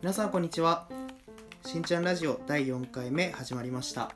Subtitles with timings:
[0.00, 0.88] 皆さんこんにちは。
[1.62, 4.14] しんちゃんラジオ第4回目始まりました。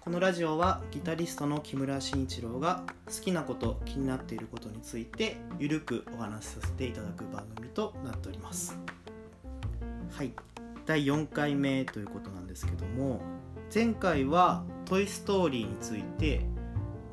[0.00, 8.78] このラジオはギタリストの木村慎一郎が好きなこと気になっていることについてゆるくお話しさせていただく番組となっております。
[10.10, 10.32] はい。
[10.86, 13.20] 第4回目ということなんですけども
[13.74, 16.46] 前回は「トイ・ストーリー」について、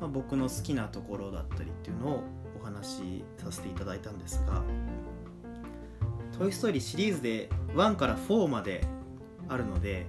[0.00, 2.22] まあ、僕の好きなところだったりっていうのを
[2.58, 4.62] お話しさせていただいたんですが
[6.42, 8.84] 「トイ・ストーリー」シリーズで1から4まで
[9.48, 10.06] あるので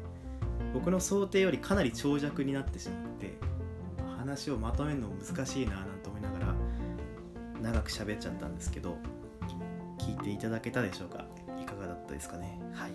[0.73, 3.37] 僕の想定よりかなり長尺になってしまって
[4.17, 6.55] 話をまとめるのも難しいななんて思いながら
[7.61, 8.97] 長く喋っちゃったんですけど
[9.99, 11.27] 聞いていただけたでしょうか？
[11.61, 12.59] いかがだったですかね？
[12.73, 12.93] はい、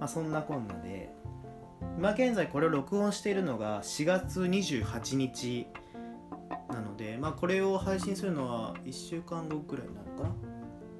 [0.00, 1.12] まあ、そんなこんなで
[1.98, 5.66] 今現在これを録音しているのが4月28日
[6.70, 10.34] なので、まあ、これを配信するのは1週間後ぐらいになるかな？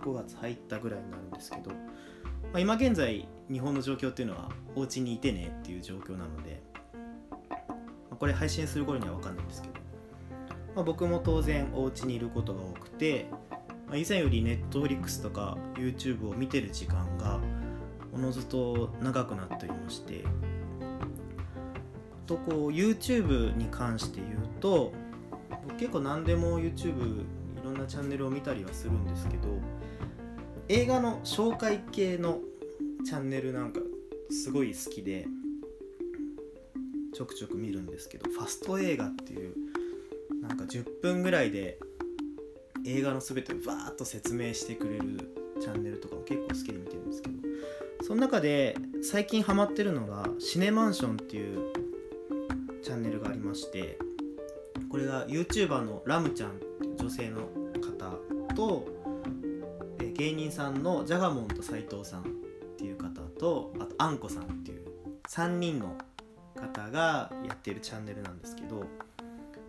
[0.07, 1.77] 5月入ったぐらいになるんですけど、ま
[2.55, 6.63] あ、今現在日本の状況っていうのはお家にいてねっていう状況なので、
[7.51, 7.57] ま
[8.13, 9.75] あ、これ配信する頃には分かんないんですけど、
[10.77, 13.27] まあ、僕も当然お家にいることが多くて、
[13.89, 17.41] まあ、以前より Netflix とか YouTube を見てる時間が
[18.13, 20.25] おのずと長くなっておりまして
[22.27, 24.93] とこう YouTube に関して言うと
[25.69, 27.25] 僕結構何でも YouTube い
[27.65, 29.49] ろんなチャンネルを見たりはするんですけど
[30.69, 32.41] 映画の紹介系の
[33.05, 33.79] チャンネルなんか
[34.31, 35.29] すごい好きで
[37.15, 39.55] ちょくちょく見るんですけどファスト映画っていう
[40.43, 41.79] なんか10分ぐらいで
[42.85, 47.37] 映画の全てをバーッと説明してくれるチャンネルとかも結構好きで見てるんですけど
[48.03, 51.73] その中で最近ハマってるのがシネマンションっていう
[52.83, 53.99] チャンネルがありまして
[54.91, 57.43] これが YouTuber のラムちゃんっていう女性の
[57.81, 58.96] 方と
[60.01, 62.25] え芸人さんのジャガモンと斎藤さんっ
[62.77, 64.87] ていう方とあとあんこさんっていう
[65.29, 65.97] 3人の
[66.55, 68.85] 方がやってるチャンネルなんですけど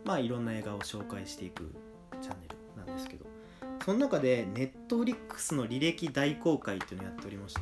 [0.05, 1.73] まあいろんな映画を紹介していく
[2.21, 3.25] チャンネルなんですけど
[3.85, 7.61] その中で Netflix の履歴大公開っていうのをやっておりまして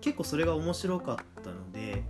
[0.00, 2.02] 結構それが面白かったので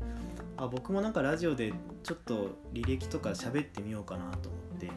[0.56, 4.90] あ僕もなんかラジオでちょっと履歴とか喋ってみようかなと思って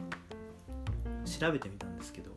[1.24, 2.27] 調べてみたんですけど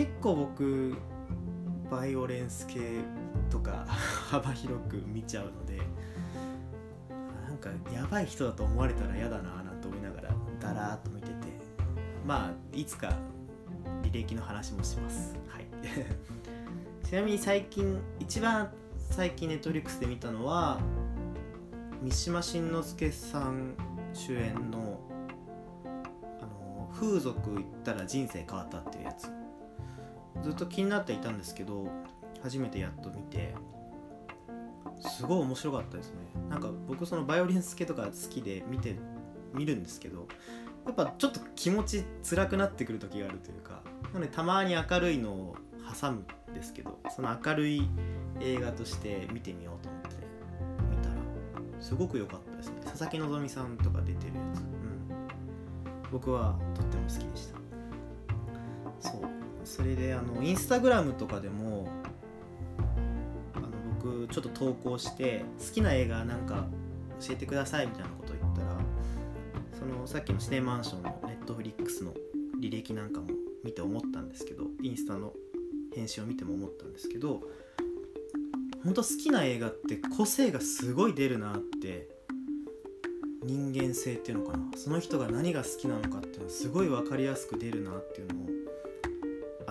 [0.00, 0.94] 結構僕
[1.90, 2.80] バイオレンス系
[3.50, 3.84] とか
[4.30, 5.78] 幅広く見ちゃうので
[7.46, 11.34] なんかやばい人だと思われたら嫌だななんて思いながらだらーっと見てて
[12.26, 13.12] まあいつか
[14.02, 15.36] 履歴の話もします。
[15.46, 15.66] はい。
[17.06, 20.80] ちなみに最近一番最近ネットフリックスで見たのは
[22.00, 23.74] 三島新之助さん
[24.14, 24.98] 主演の
[26.40, 29.39] あの風俗行ったら人生変わったっていうやつ。
[30.42, 31.88] ずっと気になっていたんですけど
[32.42, 33.54] 初めてやっと見て
[35.00, 36.16] すごい面白かったですね。
[36.48, 38.96] なんか僕そのバイオリンス系とか好きで見て
[39.54, 40.28] 見るんですけど
[40.84, 45.56] やっぱちょっと気持ち辛くなってくる時があるというかなのでたまに明るいのを
[46.00, 47.88] 挟むんですけどその明るい
[48.40, 50.08] 映画として見てみようと思って
[50.90, 51.16] 見たら
[51.80, 52.80] すごく良かったですね。
[52.84, 54.70] 佐々木希さんとか出てるやつ、うん、
[56.10, 57.58] 僕はとっても好きでした。
[59.00, 59.39] そう。
[59.64, 61.88] それであのインスタグラムとかでも
[63.54, 63.68] あの
[64.00, 66.66] 僕ちょっと投稿して好きな映画なんか
[67.20, 68.78] 教えてくださいみたいなことを言ったら
[69.78, 72.14] そのさっきのシネマンションのネットフリックスの
[72.60, 73.28] 履歴なんかも
[73.64, 75.32] 見て思ったんですけどインスタの
[75.94, 77.40] 編集を見ても思ったんですけど
[78.84, 82.08] 本当好きな映画って個性がすごい出るなって
[83.42, 84.70] 人間性っていうのかな。
[84.76, 88.59] その人が何が好きなのかっていうのはすごい分かりやすく出るなっていうのを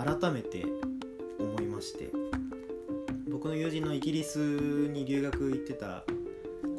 [0.05, 0.65] 改めて
[1.37, 2.09] 思いまして
[3.29, 6.05] 僕の友人のイギリスに留学行ってた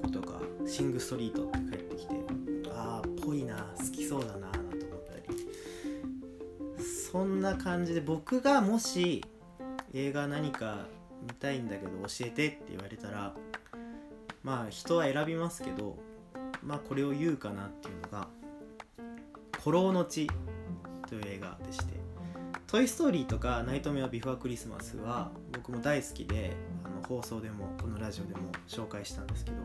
[0.03, 2.15] 子とか「シング・ストリート」って帰ってきて
[2.73, 9.23] ああぽいな好きそうだななんて思ったりそんな感じで僕がもし
[9.93, 10.87] 映画何か
[11.23, 13.35] 見たいんだけど教えてって言われたら
[14.43, 15.99] まあ人は選びますけど
[16.65, 18.29] まあこれを言うかなっていうのが
[19.63, 20.27] 「古老の地」
[21.07, 22.00] という映画でして
[22.71, 29.57] 「トイ・ストーリー」とか「ナイトメア・ビフォー・クリスマス」は僕も大好きであの放送でもこのラジオでも紹介したんですけど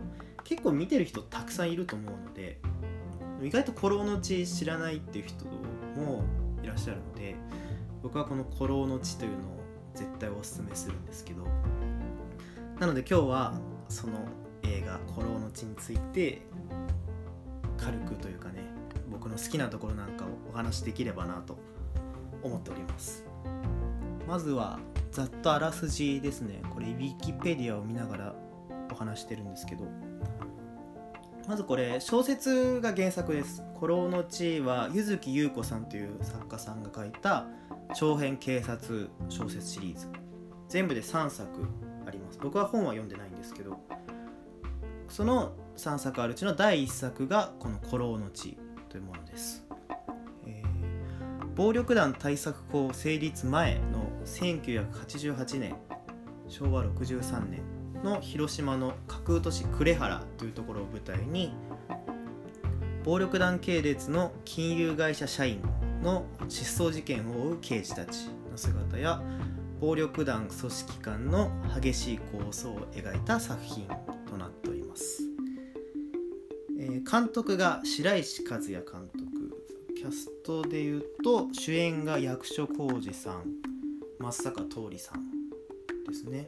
[0.43, 2.59] 結構見てる人たくさんいると思うので
[3.43, 6.23] 意外と「古老の地」知らないっていう人も
[6.63, 7.35] いらっしゃるので
[8.01, 9.59] 僕はこの「古老の地」というのを
[9.93, 11.45] 絶対おすすめするんですけど
[12.79, 13.53] なので今日は
[13.87, 14.13] その
[14.63, 16.41] 映画「古老の地」について
[17.77, 18.63] 軽くというかね
[19.11, 21.74] 僕の好きなところなんかをお話しできればなと
[22.45, 23.25] 思っております。
[24.27, 24.79] まずは
[25.11, 26.61] ざっとあらすじですね。
[26.73, 28.35] これウィキペディアを見ながら
[28.91, 29.85] お話してるんですけど。
[31.47, 37.45] まずこれ小説が原作です「古老の地」は柚木優子さんという作家さんが書いた
[37.93, 40.07] 長編警察小説シリーズ。
[40.69, 41.47] 全部で3作
[42.07, 42.39] あります。
[42.41, 43.79] 僕は本は読んでないんですけど。
[45.07, 48.57] その3作あるうちの第1作がこの「古老の地」
[48.89, 49.64] というものです、
[51.55, 55.75] 暴力団対策法成立前の1988年
[56.49, 57.61] 昭和63年
[58.03, 61.53] の広島の架空都市呉原というところを舞台に
[63.05, 65.61] 暴力団系列の金融会社社員
[66.03, 69.21] の失踪事件を追う刑事たちの姿や
[69.79, 73.87] 暴力団組織間の激しい構想を描いた作品
[74.29, 75.23] となっております、
[76.77, 78.83] えー、監督が白石和也監
[79.17, 79.34] 督。
[80.05, 83.45] キャストでいうと主演が役所広司さん
[84.19, 85.49] 松坂桃李さん
[86.07, 86.47] ですね。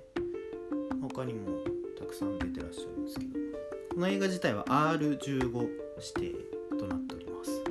[1.01, 1.63] 他にも
[1.98, 3.31] たくさん出てらっしゃるんですけど。
[3.95, 7.63] この映画自体は R15 指定となっております。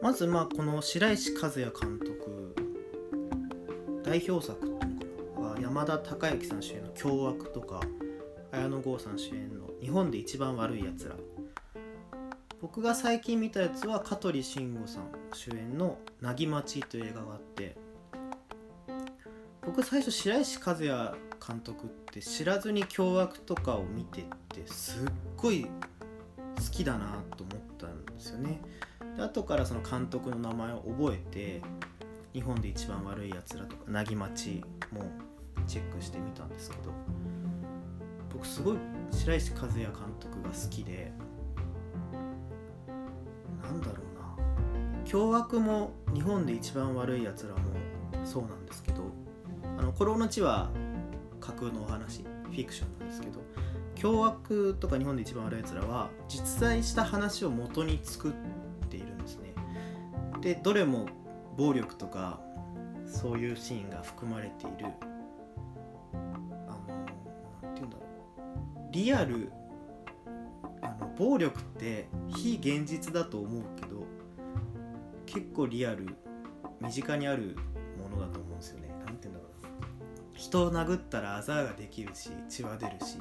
[0.00, 2.54] まずまあこの白石和也監督
[4.04, 5.60] 代表作っていうのかな？
[5.60, 7.80] 山田孝之さん主演の「凶悪」とか
[8.52, 11.16] 綾野剛さん主演の「日本で一番悪いやつら」
[12.60, 17.76] 僕が最近見たやつは香取慎吾さん主演の「なぎまち」という映画があって
[19.64, 21.14] 僕最初白石和也
[21.46, 28.60] 監督って知らずに凶悪とかを見てってすっごい好きだなと思ったんですよね。
[29.16, 31.62] で後からその監督の名前を覚えて
[32.32, 35.04] 日本で一番悪いやつらとかなぎまちも
[35.68, 36.92] チェックしてみたんですけど
[38.32, 38.78] 僕すごい
[39.12, 41.12] 白石和也監督が好きで
[43.62, 45.04] なんだろうな。
[45.04, 47.60] 凶悪も日本で一番悪いやつらも
[48.24, 49.02] そうなんですけど
[49.78, 50.70] あの「古老の地」は
[51.40, 53.40] 架空のお話フィクションなんですけど
[53.94, 58.32] 凶悪とか日本で一番悪いやつらは実在した話を元に作っ
[58.88, 59.54] ているんですね。
[60.40, 61.06] でどれも
[61.56, 62.40] 暴力とか
[63.06, 64.86] そういうシーンが含まれている
[66.12, 67.06] あの
[67.62, 68.92] 何て言うんだろう。
[68.92, 69.50] リアル
[71.18, 74.04] 暴力って非現実だと思うけど
[75.26, 76.06] 結構リアル
[76.80, 77.56] 身近にある
[78.00, 78.88] ものだと思うんですよね。
[79.04, 79.48] 何て言うんだろう
[80.34, 83.18] 人を殴ったらあざができるし血は出るし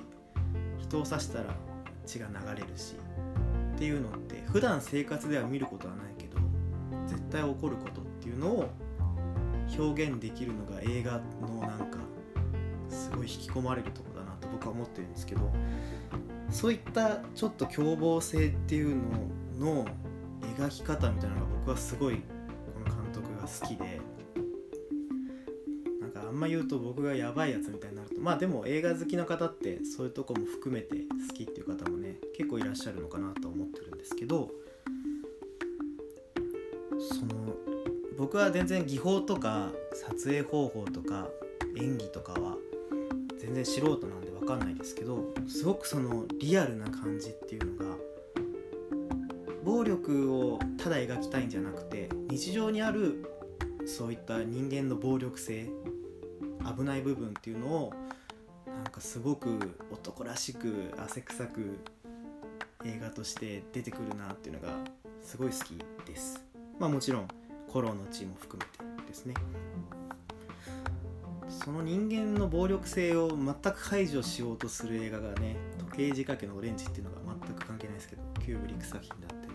[0.80, 1.56] 人を刺したら
[2.06, 2.96] 血が流れるし
[3.76, 6.38] っていうのって普段生活では見ることはないけど
[7.08, 8.70] 絶対起こることっていうのを
[9.78, 11.98] 表現できるのが映画のなんか
[12.90, 15.52] すごい引き込まれるとこだなと僕は思ってるんですけど
[16.50, 18.96] そういったちょっと凶暴性っていう
[19.60, 19.86] のの
[20.58, 24.00] 描き方みたいなのが僕はすごいこの監督が好きで
[26.02, 30.96] なんかあんま言うと僕がやばいやつみたいになるとまあでも映画好きの方ってそういうとこも含めて
[31.28, 34.50] 好きっていう方もね結構いらっしゃるのかなと思ってるんですけど
[37.00, 37.54] その
[38.18, 41.28] 僕は全然技法とか撮影方法とか
[41.76, 42.56] 演技とかは
[43.40, 44.17] 全然素人なんで
[44.48, 47.98] かんないですけどすごくそのリアルな感じっていうのが
[49.64, 53.26] 暴力をただ描きたいんじゃなくて日常にある
[53.86, 55.70] そういった人間の暴力性
[56.76, 57.94] 危ない部分っていうのを
[58.66, 59.60] なんかすごく
[59.92, 61.80] 男らしく汗臭く
[62.86, 64.78] 映画として出てくるなっていうのが
[65.22, 66.44] すごい好きです。
[66.80, 67.28] まあもちろん
[67.72, 69.34] コロの地も含めてですね。
[71.58, 79.54] その人間の暴力性を全く排除しようとする映画がね時計仕掛けのオレンジっていうのが全く関係ないですけどキューブリック作品だってね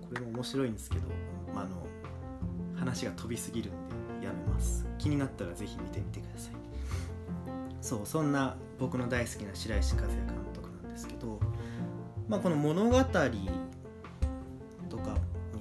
[0.00, 1.02] これも面白いんですけど、
[1.54, 1.86] まあ、あの
[2.76, 3.72] 話が飛びすぎるん
[4.20, 4.86] でやめます。
[4.98, 6.54] 気になったら是非見てみてください。
[7.80, 11.40] そうそんな僕の大好きな白石和也監督なんですけど、
[12.28, 13.28] まあ、この物語とかに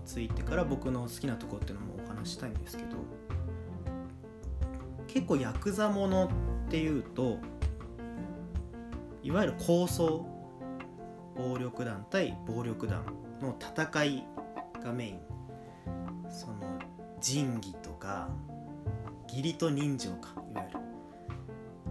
[0.05, 2.97] ついてから僕の好きなとこっていうのもお話したいんですけど
[5.13, 6.31] 結構ヤクザもの
[6.67, 7.37] っていうと
[9.21, 10.23] いわゆる抗争
[11.35, 13.03] 暴力団対暴力団
[13.41, 14.27] の戦い
[14.83, 15.19] がメイン。
[16.29, 16.79] その
[17.19, 18.29] 仁義とか
[19.27, 20.79] 義理と人情かいわゆる。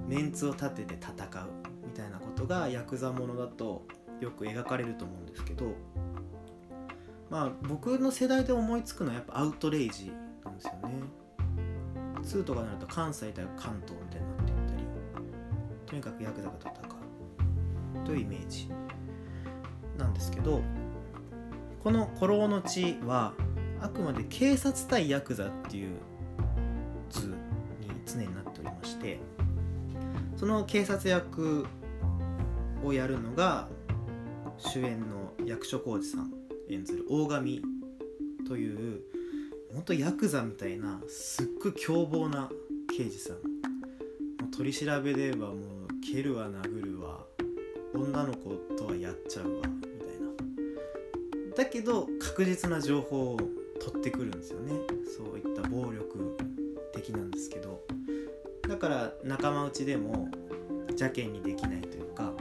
[0.08, 1.12] メンツを立てて戦
[1.42, 1.48] う
[1.86, 3.86] みたいなことがヤクザものだと
[4.20, 5.66] よく描かれると思うんですけど
[7.28, 10.10] まあ僕の世代で思いつくのはやっぱアウトレイジ
[10.44, 11.19] なんですよね。
[12.37, 14.84] 2とかになると関西対関東みたいになっていったり
[15.87, 16.70] とにかくヤクザが戦
[18.02, 18.68] うというイメージ
[19.99, 20.62] なんですけど
[21.82, 23.34] この「古老の地」は
[23.80, 25.96] あくまで警察対ヤクザっていう
[27.08, 27.34] 図に
[28.06, 29.18] 常になっておりまして
[30.37, 31.66] その警察役
[32.84, 33.68] をやるのが
[34.56, 36.32] 主演の役所広司さん
[36.68, 37.62] 演ずる大神
[38.46, 39.02] という
[39.72, 42.50] 本当ヤクザみたいなすっごい凶暴な
[42.96, 43.36] 刑事さん。
[43.36, 45.58] も取り調べではもう
[46.12, 47.24] 蹴るわ殴るわ。
[47.94, 49.62] 女の子とはやっちゃうわ。
[49.62, 51.56] みたいな。
[51.56, 53.36] だけど確実な情報を
[53.80, 54.72] 取ってくるんですよね。
[55.16, 56.36] そういった暴力
[56.92, 57.82] 的なんですけど。
[58.68, 60.28] だから仲間内でも
[60.90, 62.32] 邪険にできないというか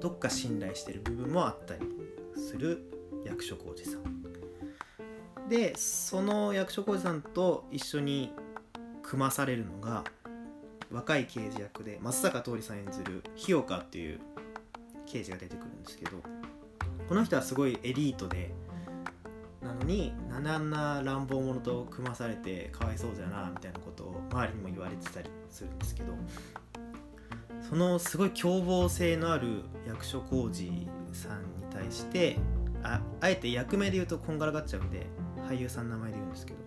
[0.00, 1.80] どっか信頼してる部分もあったり
[2.34, 2.82] する
[3.24, 4.21] 役所広司さん。
[5.52, 8.32] でその役所広司さんと一緒に
[9.02, 10.02] 組まされるのが
[10.90, 14.20] 若い刑事役で松坂桃李さん演ずる日岡っていう
[15.04, 16.12] 刑事が出てくるんですけど
[17.06, 18.54] この人はすごいエリートで
[19.60, 26.14] なのになんであんな乱暴者と組まされてかわいそうだなみたいなことを周りにも言われてたりするんですけど
[27.68, 32.38] そのすごい凶暴性のある役所広司さんに対して
[32.82, 35.06] ああえて役名で言うとこんがらがっちゃうんで
[35.48, 36.58] 俳優さんの名前で言うんですけど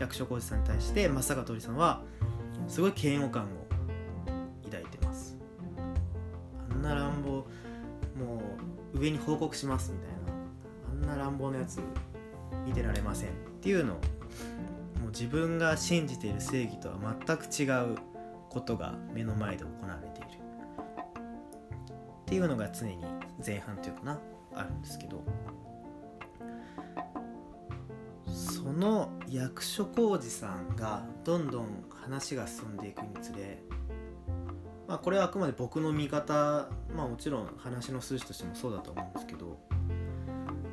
[0.00, 2.02] 役所広司さんに対して松坂桃李さんは
[2.68, 3.46] すごい嫌悪感を
[4.64, 5.36] 抱いてます。
[6.70, 7.46] あんな乱暴も
[8.94, 10.08] う上に報告しますみたい
[11.04, 11.12] な。
[11.12, 11.80] あんな乱暴なやつ
[12.66, 16.96] 見てられませんっていうのをもう自分が信じている正義とは
[17.26, 17.96] 全く違う
[18.48, 20.28] ことが目の前で行われている。
[22.22, 22.98] っていうのが常に
[23.44, 24.18] 前半というかな
[24.54, 25.22] あるんですけど。
[28.72, 33.62] その役所広司さんがどんどん話が進んでいくにつれ
[34.88, 39.58] まあこれはあくまで僕の見方まあもちろん話の数字としてもそうだと思うんですけど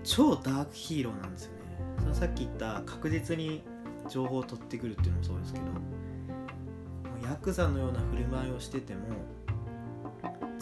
[0.06, 1.60] 超ダークヒーローなんですよね。
[2.00, 3.63] そのさっき言った確実に
[4.08, 5.65] 情報を取ってくるっていうのもそうですけど
[7.27, 9.01] ヤクザのような振る舞いをしてても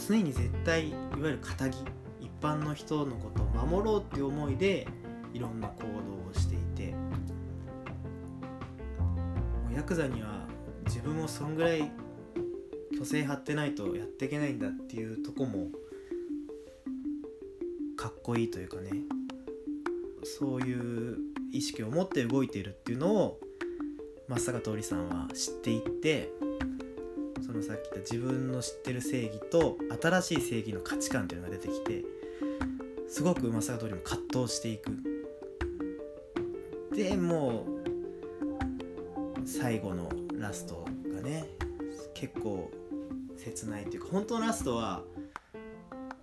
[0.08, 1.67] 常に絶対いわゆる仇
[2.20, 4.88] 一般の人のことを守ろうっていう思いで
[5.36, 6.16] いろんな行動
[9.77, 10.48] ヤクザには
[10.86, 11.91] 自分もそんぐらい
[12.93, 15.67] 虚勢張ってないとやっていけないんだっていうとこも
[17.96, 18.89] かっこいいというかね。
[20.24, 21.17] そういう
[21.53, 23.39] 意識を持って動いているっていうのを
[24.27, 26.31] 松坂桃李さんは知っていって
[27.46, 32.03] そのさっき言った自分の知ってる正義と新しい正義の価値観っていうのが出てきて
[33.07, 34.89] すごく松坂桃李も葛藤していく。
[36.96, 37.76] でもう
[39.48, 40.86] 最後のラスト
[41.16, 41.46] がね
[42.13, 42.70] 結構
[43.38, 45.04] 切ないっていうか本当のラストは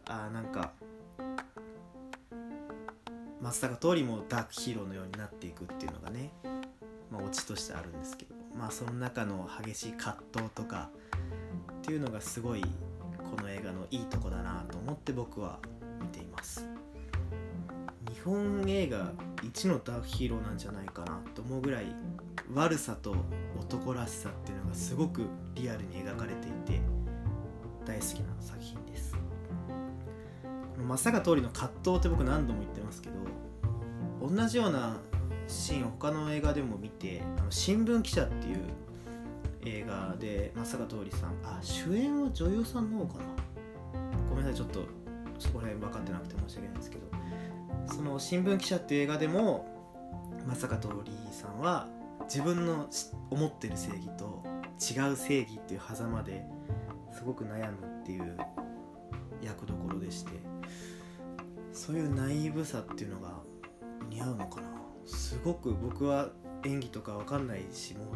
[0.07, 0.73] あなんか
[3.41, 6.33] 松坂桃李もダークヒーローのようになっていくっていうのがね、
[7.11, 10.91] まあ、オチとしてあるんですけどまあその中の激しい葛藤とか
[11.79, 15.61] っていうのがすごいこの映画のいいとこだなと思って僕は
[15.99, 16.67] 見ています。
[18.13, 19.13] 日本映画
[19.43, 21.87] 一のダークヒーローなんじゃないかなと思うぐらい
[22.53, 23.15] 悪さと
[23.59, 25.23] 男らしさっていうのがすごく
[25.55, 26.81] リアルに描かれていて
[27.87, 29.13] 大好きな作品です。
[29.13, 29.19] こ
[30.79, 33.17] の松坂桃李の葛藤って僕何度も言ってますけど
[34.29, 34.99] 同じような
[35.47, 38.59] シーンを他の映画でも見て「あの新聞記者」っていう
[39.65, 43.25] 映画で松坂桃李さんあ主演は女優さんの方かな？
[44.29, 44.81] ごめんなさいちょっと
[45.39, 47.03] そこら辺分かってなくて申し訳ないんですけど
[47.95, 49.67] その「新聞記者」っていう映画でも
[50.47, 51.89] 松坂桃李さんは
[52.25, 52.89] 自分の
[53.31, 54.43] 思ってる正義と
[54.81, 56.45] 違う正義っていう狭間で
[57.13, 58.37] すごく悩むっていう
[59.43, 60.33] 役どころでして
[61.73, 63.41] そういうナイーブさっていうのが
[64.09, 64.69] 似合うのかな
[65.07, 66.31] すごく僕は
[66.65, 68.07] 演技とかわかんないしもう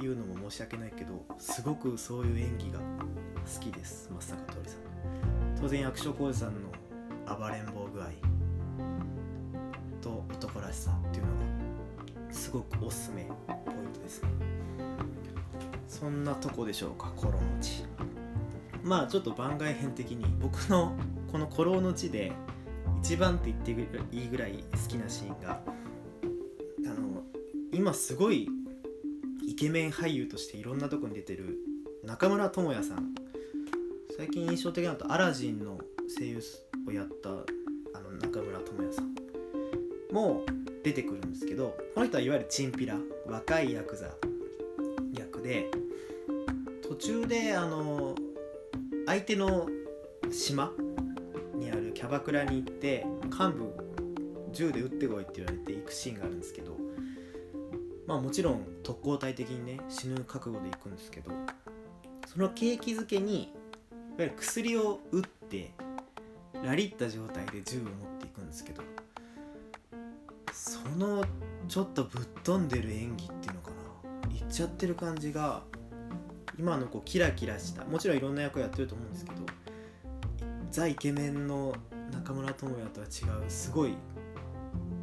[0.00, 6.70] 言うのも申し訳ないけどすごくそういう演技が好きです松坂桃李さん当然役所広司さんの
[7.38, 8.06] 暴れん坊具合
[10.00, 11.43] と男らしさっていうのが
[12.34, 14.28] すごくおすすめポイントですね。
[15.86, 17.84] そんなとこでしょうか「コロの地」
[18.82, 20.96] まあちょっと番外編的に僕の
[21.30, 22.32] この「古老の地」で
[23.00, 27.22] 一番って言っていいぐらい好きなシーンがあの
[27.72, 28.48] 今すごい
[29.46, 31.56] イケメン俳優としていろんなとこに出てる
[32.02, 33.14] 中村倫也さん。
[34.16, 35.80] 最近印象的なのとアラジンの
[36.18, 36.40] 声優
[36.86, 39.14] をやったあの中村倫也さん。
[40.12, 40.44] も
[40.84, 44.10] 出てくるんですけどこの人はいわゆるチンピラ若いヤクザ
[45.14, 45.70] 役で
[46.86, 48.14] 途中であの
[49.06, 49.66] 相手の
[50.30, 50.70] 島
[51.54, 53.74] にあるキャバクラに行って幹部
[54.52, 56.76] 銃で撃ってこいって言われて行くシーンがあるんですけど
[58.06, 61.30] まあもちろん特攻隊的にね死ぬ覚悟で行くんですけど
[62.26, 63.50] その景気づけにいわ
[64.18, 65.70] ゆる薬を打って
[66.62, 68.82] ラリった状態で銃を持っていくんですけど
[70.96, 71.24] の
[71.68, 73.70] ちょっとぶっ飛んでる演技っていうのか
[74.28, 74.34] な。
[74.34, 75.62] いっちゃってる感じが
[76.58, 77.84] 今のこうキラキラした。
[77.84, 79.36] もちろんいろんな役をやってると思うんですけど
[80.70, 81.72] ザ・イケメンの
[82.12, 83.94] 中村倫也とは違うすごい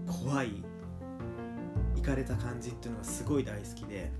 [0.05, 0.63] 怖い
[1.95, 4.11] いかれた感じっていうのがすごい大好きで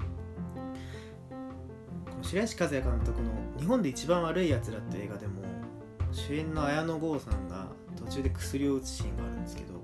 [1.30, 5.42] この白石和也監督の「日本で一番悪いやつら」って映画でも
[6.14, 9.81] 主演の綾野剛さんが途中で薬を打つシーンがあるんですけど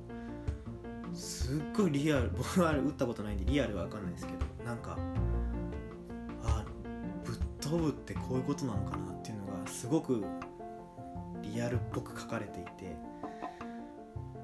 [1.18, 4.98] すっごいリアル 僕は打ったことないんでリアルは分かんないですけどなんか
[6.44, 6.64] あ
[7.26, 10.24] ぶっ飛ぶってこういうことなのかなっていうのがすごく
[11.42, 12.96] リアルっぽく書かれていて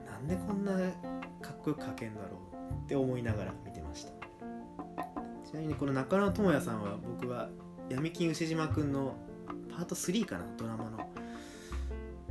[0.06, 0.74] なんでこんな
[1.42, 4.12] かっこよく書けんだろうって思いながら見てました。
[5.46, 7.50] ちなみにこの中野智也さんは僕は
[7.89, 9.15] 闇金牛島くんの
[9.70, 10.98] パート3かなドラマの。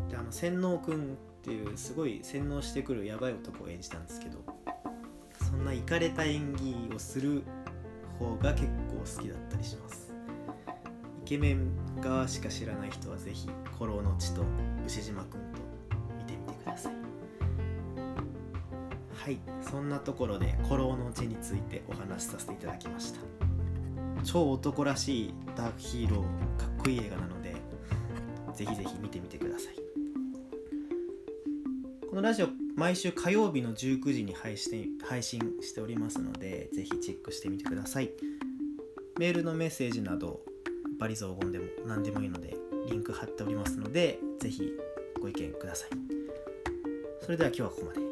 [0.09, 4.39] であの洗脳くんっていうすごい洗脳してくるやばい男を演じたんですけど
[5.45, 7.43] そんなイかれた演技をする
[8.17, 10.15] 方が結構好きだったりします。
[11.25, 14.45] イケメン側しか知らない人はぜひ「古老の地」と
[14.87, 15.61] 牛島くんと
[16.17, 16.95] 見てみてください。
[19.15, 23.21] はいそんなところで「古老の地」についてお話しさせていただきました。
[24.23, 27.57] 超男らしいダークヒーローかっこいい映画なので
[28.55, 29.82] ぜひぜひ見てみてください。
[32.13, 38.11] このラジオ毎週火曜日の19時に配信配信しておりますのでぜひチェックしてみてください。
[39.19, 40.43] メールのメッセージなど
[41.01, 42.55] バリ雑言でも何でもいいので
[42.91, 44.75] リンク貼っておりますのでぜひ
[45.23, 45.89] ご意見ください。
[47.23, 48.12] それでは今日はここまで。